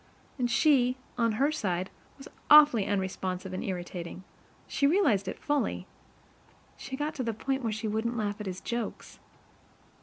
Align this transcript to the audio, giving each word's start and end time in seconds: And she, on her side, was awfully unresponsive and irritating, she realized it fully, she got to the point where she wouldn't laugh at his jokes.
And 0.39 0.49
she, 0.49 0.97
on 1.15 1.33
her 1.33 1.51
side, 1.51 1.91
was 2.17 2.27
awfully 2.49 2.87
unresponsive 2.87 3.53
and 3.53 3.63
irritating, 3.63 4.23
she 4.67 4.87
realized 4.87 5.27
it 5.27 5.37
fully, 5.37 5.85
she 6.75 6.97
got 6.97 7.13
to 7.13 7.23
the 7.23 7.35
point 7.35 7.61
where 7.61 7.71
she 7.71 7.87
wouldn't 7.87 8.17
laugh 8.17 8.39
at 8.41 8.47
his 8.47 8.61
jokes. 8.61 9.19